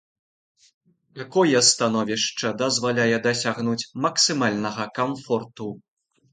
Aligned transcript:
Такое 1.19 1.59
становішча 1.71 2.47
дазваляе 2.63 3.17
дасягнуць 3.29 3.79
максімальнага 4.09 4.83
камфорту. 4.99 5.73